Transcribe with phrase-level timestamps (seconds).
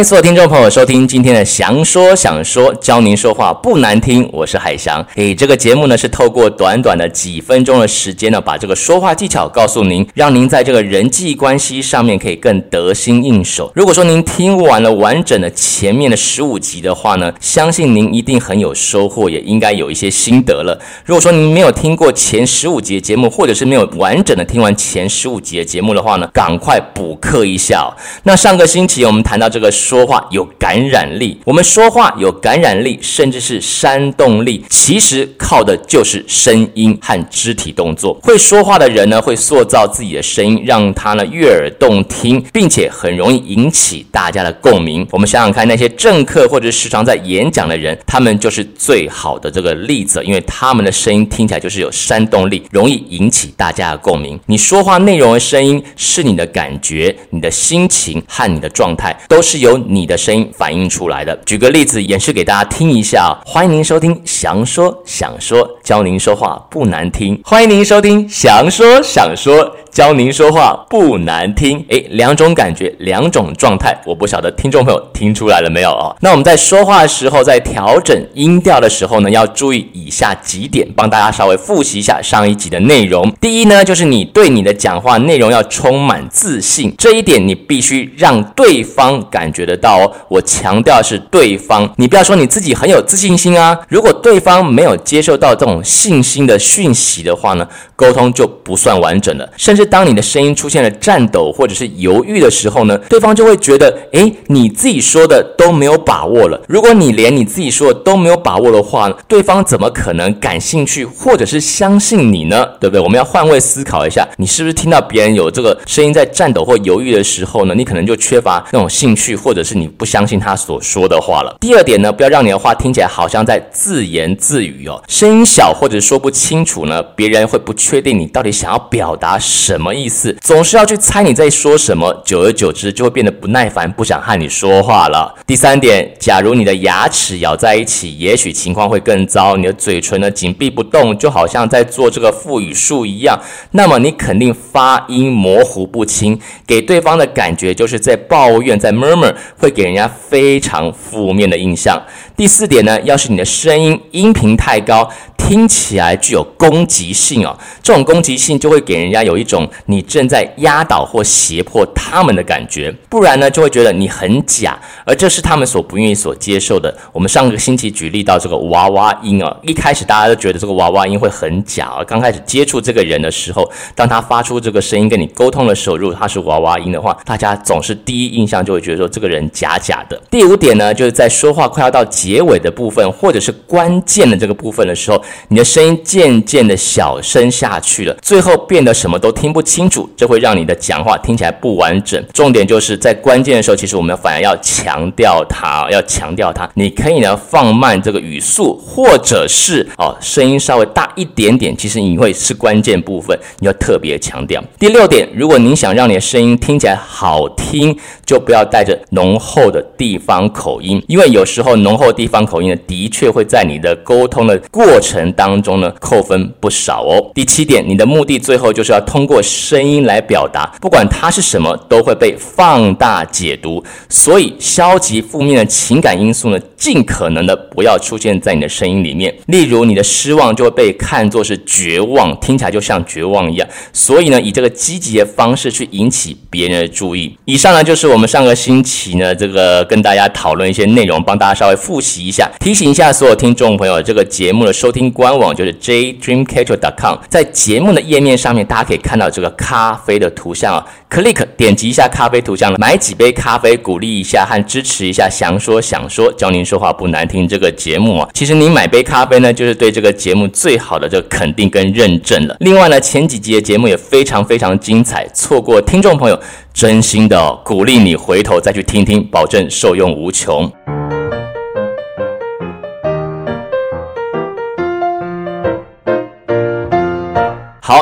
[0.00, 4.26] 迎所有听众朋友收听今天的祥说想说，教您说话不难听。
[4.32, 5.04] 我是海翔。
[5.16, 13.70] 诶，这个节目呢是透过短短的几分钟的时间呢，把这个说话技巧告诉您，让您在这个人际关系上面可以更得心应手。
[13.74, 20.80] 如果说您听完了完整的前面的十五集的话呢，相信您一定很有收获，也应该有一些心得了。
[21.04, 27.94] 如果说您没有听过前十五集的节目，或者是没有完整的听完前十五集的节目的话呢，赶快补课一下。
[28.22, 29.70] 那上个星期我们谈到这个。
[29.90, 38.16] 说话有感染力，我们说话有感染力，甚至是煽动力，其实靠的就是声音和肢体动作。
[38.22, 45.04] 会说话的人呢，会塑造自己的声音，让他呢悦耳动听，并且很容易引起大家的共鸣。
[45.10, 54.38] 我们想想看，那些政客或者时常在演讲的人，他们就是最好的这个例子，因为他们的声音听起来就是有煽动力，容易引起大家的共鸣。
[54.46, 59.60] 你说话内容的声音，是你的感觉、你的心情和你的状态，都是。
[59.60, 61.36] 由你的声音反映出来的。
[61.46, 63.36] 举个例子，演示给大家听一下。
[63.44, 67.40] 欢迎您收听详说想说，教您说话不难听。
[67.44, 69.76] 欢迎您收听详说想说。
[69.90, 76.14] 教您说话不难听，诶，两种感觉，两种状态，我不晓得听众朋友听出来了没有哦？
[76.20, 83.30] 那我们在说话的时候，在调整音调的时候呢，要注意以下几点，帮大家稍微复习一下上一集的内容。
[83.40, 90.12] 第一呢，就是你对你的讲话内容要充满自信，这一点你必须让对方感觉得到哦。
[90.28, 93.76] 我强调是对方，你不要说你自己很有自信心啊。
[93.88, 99.79] 如果对方没有接受到这种信心的讯息的话呢，沟通就不算完整了，甚至。
[99.80, 106.60] 是当你的声音出现了颤抖或者是犹豫的时候呢，对方就会觉得，诶，你自己说的都没有把握了。
[106.68, 112.66] 如果你连你自己说的都没有把握的话，对方怎么可能感兴趣或者是相信你呢？
[112.78, 113.02] 对不对？
[113.02, 121.56] 我们要换位思考一下，你是不是听到别人有这个声音在颤抖或犹豫的时候呢，你可能就缺乏那种兴趣，或者是你不相信他所说的话了。
[121.60, 129.69] 第二点呢，不要让你的话听起来好像在自言自语哦，声音小或者说不清楚呢，别人会不确定你到底想要表达什。
[129.70, 130.36] 什么意思？
[130.40, 135.32] 总是要去猜你在说什么，久而久之就会变得不耐烦，不想和你说话了。
[135.46, 139.56] 第三点，假如你的牙齿咬在一起，也许情况会更糟。
[139.56, 143.38] 你的嘴唇呢紧闭不动，就好像在做这个复语术一样，
[143.70, 152.02] 那么你肯定发音模糊不清，给对方的感觉就是在抱怨，在 murmur，会给人家非常负面的印象。
[152.36, 166.94] 第四点呢，要是你的声音音频太高，听起来具有攻击性哦，这种攻击性就会给人家有一种你正在压倒或胁迫他们的感觉，不然呢就会觉得你很假，而这是他们所不愿意所接受的。
[167.12, 180.20] 我们上个星期举例到这个娃娃音啊，一开始大家都觉得这个娃娃音会很假啊，刚开始接触这个人的时候，当他发出这个声音跟你沟通的时候，如果他是娃娃音的话，大家总是第一印象就会觉得说这个人假假的。
[180.30, 182.04] 第五点呢，就是在说话快要到。
[182.10, 192.22] 结尾的部分，或者是关键的这个部分的时候，你的声音渐渐的小声下去了，最后变得什么都听不清楚，这会让你的讲话听起来不完整。
[192.32, 196.68] 重点就是在关键的时候，其实我们反而要强调它，要强调它。
[196.74, 204.62] 你可以呢放慢这个语速，或者是哦声音稍微大一点点，其实你会是关键部分，你要特别强调。
[204.78, 207.96] 第六点，如果您想让你的声音听起来好听，
[208.26, 212.10] 就不要带着浓厚的地方口音，因为有时候浓厚。
[212.20, 217.30] 地方口音呢，的确会在你的沟通的过程当中呢扣分不少哦。
[217.34, 223.82] 第七点，你的目的最后就是要通过声音来表达，不管它是什么，都会被放大解读。
[224.08, 229.34] 所以，消极负面的情感因素呢，尽可能的不要出现在你的声音里面。
[229.46, 233.68] 例如，你的失望就会被看作是绝望，听起来就像绝望一样。
[233.92, 237.36] 所以呢，以这个积极的方式去引起别人的注意。
[237.44, 242.10] 以上呢，就是我们上个星期呢，这个跟大家讨论一些内容，帮大家稍微复习。
[242.20, 258.28] 一下，提醒一下所有听众朋友，这个节目的收听官网就是 jdreamcatcher.com，在节目的页面上面，大家可以看到这个咖啡的图像啊，click 点击一下咖啡图像，买几杯咖啡，鼓励一下和支持一下，祥说想说，教您说话不难听这个节目啊。
[258.34, 262.56] 其实您买杯咖啡呢，就是对这个节目最好的这个肯定跟认证了。
[262.60, 266.38] 另外呢，前几集的节目也非常非常精彩，错过听众朋友，
[266.74, 270.99] 真心的，鼓励你回头再去听听，保证受用无穷。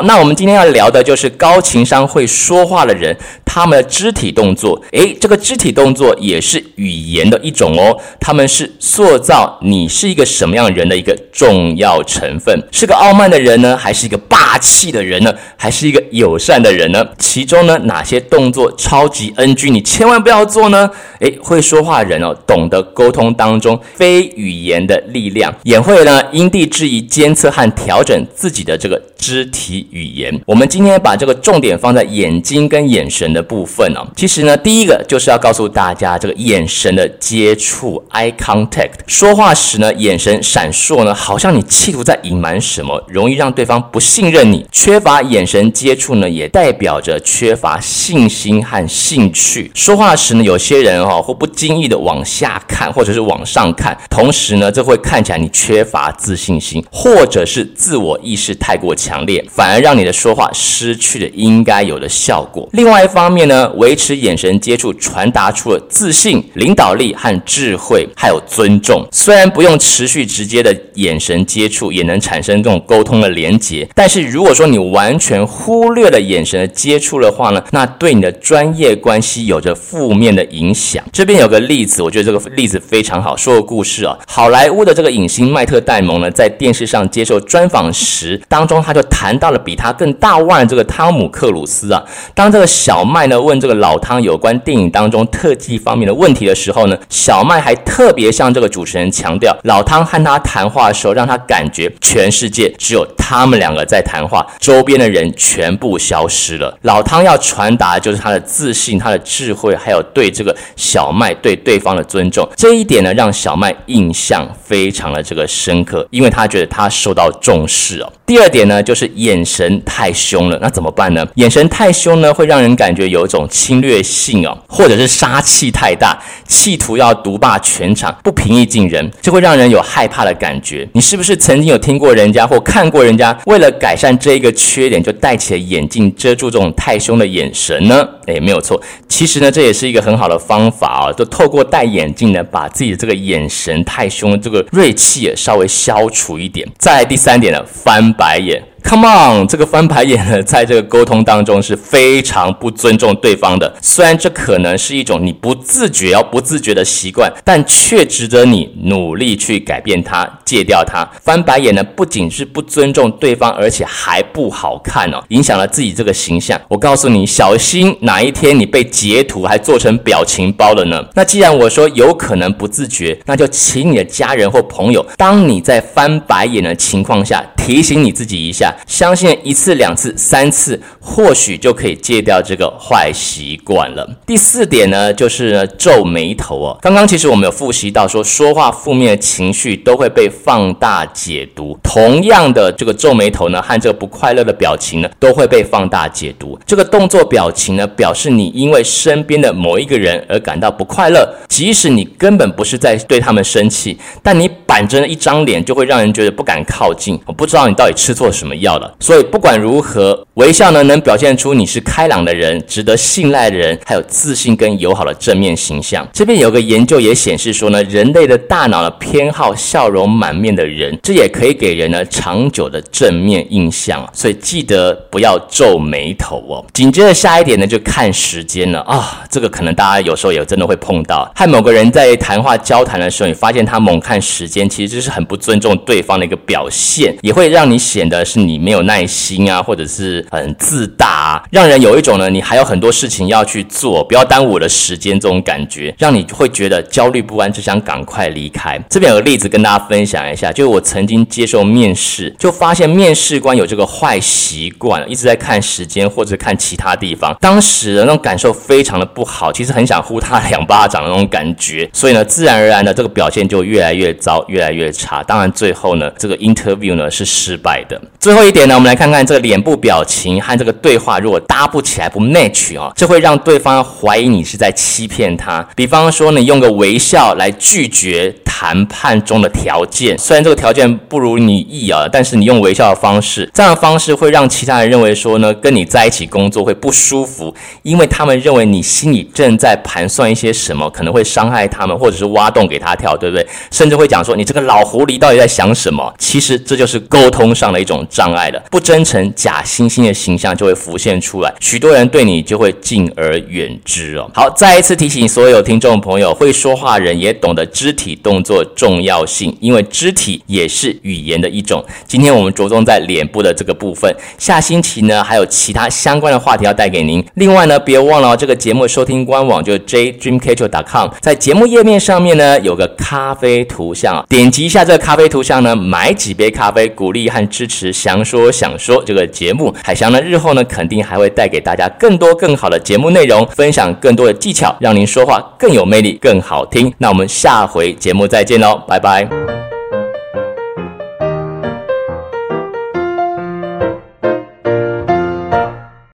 [0.03, 4.83] 那我们今天要聊的就是高情商会说话的人，他们的肢体动作。
[4.93, 12.63] 诶，这个肢体动作也是语言的一种哦，他们是塑造你是一个什么样人的一个重要成分。
[12.71, 17.07] 是个傲慢的人呢，还是一个霸气的人呢，还是一个友善的人呢？
[17.19, 20.91] 其中呢，哪些动作超级 NG，你千万不要做呢？
[21.21, 30.39] 诶，会说话人哦，懂得沟通当中非语言的力量，也会呢因地制宜监测和调整自己的这个肢体语言。
[30.47, 34.07] 我们今天把这个重点放在眼睛跟眼神的部分哦。
[34.17, 38.91] 其实呢，第一个就是要告诉大家这个眼神的接触 （eye contact）。
[39.07, 44.67] 说话时呢，眼神闪烁呢，好像你企图在隐瞒什么，容易让对方不信任你。
[44.71, 49.71] 缺乏眼神接触呢，也代表着缺乏信心和兴趣。
[49.75, 62.69] 说话时呢，有些人、哦、会不经意的往下看，或者是往上看，同时呢，这会看起来你缺乏自信心，或者是自我意识太过强烈，反而让你的说话失去了应该有的效果。
[62.73, 69.07] 另外一方面呢，维持眼神接触，传达出了自信、领导力和智慧，还有尊重。
[69.11, 81.03] 虽然不用持续直接的眼神接触，也能产生这种沟通的连结，但是如果说你完全忽略了眼神的接触的话呢，那对你的专业关系有着负面的影响。
[81.13, 84.17] 这边有个例子，我觉得这个例子非常好，说个故事啊。
[84.27, 92.03] 好莱坞的这个影星麦特戴蒙呢，在电视上接受专访时，当中他就谈到了比他更大腕的这个汤姆克鲁斯啊。
[92.35, 106.79] 当这个小麦呢问这个老汤有关电影当中特技方面的问题的时候呢，小麦还特别向这个主持人强调，老汤和他谈话的时候，让他感觉全世界只有他们两个在谈话，周边的人全部消失了。
[106.83, 112.49] 老汤要传达的就是他的自信、他的智慧，还有对这个小麦对对方的尊重。
[112.57, 118.13] 这一点呢，让小麦印象非常的这个深刻，因为他觉得他受到重视哦。
[118.25, 121.27] 第二点呢，就是眼神神太凶了，那怎么办呢？
[121.35, 126.17] 眼神太凶呢，会让人感觉有一种侵略性哦，或者是杀气太大，
[126.47, 130.89] 企图要独霸全场，不平易近人，就会让人有害怕的感觉。
[130.93, 138.09] 你是不是曾经有听过人家或看过人家为了改善这一个缺点，就戴起了眼镜遮住这种太凶的眼神呢？
[138.27, 146.65] 诶，没有错，其实呢，这也是一个很好的方法啊，就透过戴眼镜呢，把自己的这个眼神太凶的这个锐气也稍微消除一点。
[146.79, 148.63] 再来第三点呢，翻白眼。
[148.89, 153.77] Come on，这个翻白眼呢，在这个沟通当中是非常不尊重对方的。
[153.83, 161.07] 虽然这可能是一种你不自觉要不自觉的习惯，但却值得你努力去改变它，戒掉它。
[161.21, 166.59] 翻白眼呢，不仅是不尊重对方，而且还不好看哦，影响了自己这个形象。
[166.69, 171.05] 我告诉你，小心哪一天你被截图还做成表情包了呢？
[171.13, 178.75] 那既然我说有可能不自觉，那就请你的家人或朋友，当你在翻白眼的情况下，提醒你自己一下。
[178.87, 184.09] 相信一次、两次、三次，或许就可以戒掉这个坏习惯了。
[184.27, 186.79] 第四点呢，就是呢皱眉头哦。
[186.81, 191.79] 刚刚其实我们有复习到说，说话负面的情绪都会被放大解读。
[191.83, 196.59] 同样的，这个皱眉头呢，和这个不快乐的表情呢，都会被放大解读。
[196.67, 207.19] 这个动作表情呢，表示你因为身边的某一个人而感到不快乐，即使你根本不是在对他们生气，但你板着一张脸，就会让人觉得不敢靠近。
[207.27, 216.07] 我不知道你到底吃错什么要了，所以不管如何，微笑呢，能表现出你是开朗的人，值得信赖的人，还有自信跟友好的正面形象。
[216.13, 224.09] 这边有个研究也显示说呢，人类的大脑呢偏好笑容满面的人，这也可以给人呢长久的正面印象。
[224.13, 226.65] 所以记得不要皱眉头哦。
[226.73, 238.59] 紧接着下一点呢，就看时间了啊、这个可能大家有时候也真的会碰到，和某个人在谈话交谈的时候，你发现他猛看时间，其实这是很不尊重对方的一个表现，也会让你显得是你。
[238.69, 248.79] 没有耐心啊，或者是很自大啊，让人有一种呢，你还有很多事情要去做，不要耽误我的时间这种感觉，让你会觉得焦虑不安，只想赶快离开。
[248.91, 257.35] 这边有个例子跟大家分享一下，就是我曾经接受面试，就发现面试官有这个坏习惯，一直在看时间或者看其他地方。
[257.41, 265.23] 当时的那种感受非常的不好，其实很想呼他两巴掌的那种感觉，所以呢，自然而然的这个表现就越来越糟，越来越差。
[265.23, 268.01] 当然最后呢，这个 interview 呢是失败的。
[268.19, 275.67] 最后后一点呢，我们来看看这个脸部表情和这个对话，如果搭不起来不 match 哦，这会让对方怀疑你是在欺骗他。
[275.75, 278.33] 比方说，你用个微笑来拒绝。
[278.61, 280.19] 谈判中的条件。
[280.19, 287.55] 虽然这个条件不如你意啊，但是你用微笑的方式，这样的方式会让其他人认为说呢，跟你在一起工作会不舒服，
[287.85, 293.47] 因为他们认为你心里正在盘算一些什么，可能会伤害他们，或者是挖洞给他跳，对不对？
[293.71, 296.13] 甚至会讲说你这个老狐狸到底在想什么？
[296.19, 304.31] 其实这就是沟通上的一种障碍了，不真诚、假惺惺的形象就会浮现出来，许多人对你就会敬而远之哦。
[304.35, 311.85] 好，再一次提醒所有听众朋友，会说话人也懂得肢体动作重要性，因为肢体也是语言的一种。
[312.07, 317.25] 今天我们着重在脸部的这个部分，下星期呢还有其他相关的话题要带给您。
[317.35, 329.75] 另外呢，别忘了这个节目收听官网就是 jdreamcatcher.com，在节目页面上面呢有个咖啡图像，点击一下这个咖啡图像呢，买几杯咖啡，鼓励和支持相说想说这个节目。
[329.83, 336.93] 海翔呢日后呢肯定还会带给大家更多更好的节目内容，分享更多的技巧，让您说话更有魅力、更好听。
[336.99, 339.68] 那我们下回节目再见喽，拜拜。